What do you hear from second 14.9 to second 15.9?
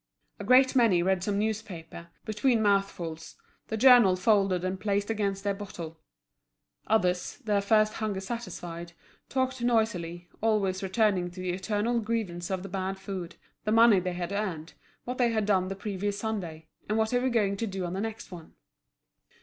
what they had done the